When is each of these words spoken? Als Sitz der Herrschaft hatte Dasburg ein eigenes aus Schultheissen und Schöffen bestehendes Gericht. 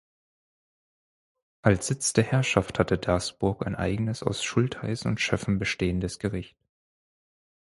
Als 1.61 1.85
Sitz 1.85 2.11
der 2.13 2.23
Herrschaft 2.23 2.79
hatte 2.79 2.97
Dasburg 2.97 3.67
ein 3.67 3.75
eigenes 3.75 4.23
aus 4.23 4.43
Schultheissen 4.43 5.09
und 5.11 5.21
Schöffen 5.21 5.59
bestehendes 5.59 6.17
Gericht. 6.17 6.57